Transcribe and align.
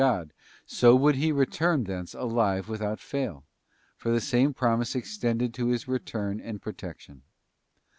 135 0.01 0.29
God, 0.35 0.43
so 0.65 0.95
would 0.95 1.13
he 1.17 1.31
return 1.31 1.83
thence 1.83 2.15
alive 2.15 2.67
without 2.67 2.99
fail; 2.99 3.45
for 3.95 4.09
the 4.09 4.19
same 4.19 4.51
promise 4.51 4.95
extended 4.95 5.53
to 5.53 5.67
his 5.67 5.87
return 5.87 6.39
and 6.41 6.59
protection. 6.59 7.21